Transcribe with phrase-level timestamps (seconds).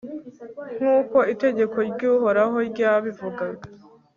[0.77, 3.65] nk'uko itegeko ry'uhoraho ryabivugaga